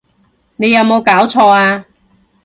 [0.55, 1.85] 你有無攪錯呀！